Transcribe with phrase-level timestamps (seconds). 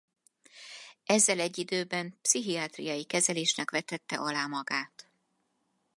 [1.05, 5.11] Ezzel egyidőben pszichiátriai kezelésnek vetette alá magát.